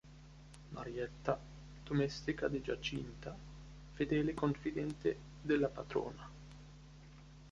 Marietta: 0.69 1.39
domestica 1.83 2.47
di 2.47 2.59
Giacinta, 2.63 3.37
fedele 3.93 4.33
confidente 4.33 5.15
della 5.41 5.67
padrona. 5.67 6.27